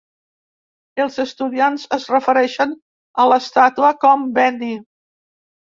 [1.05, 2.75] Els estudiants es refereixen
[3.25, 4.77] a l'estàtua com "Benny".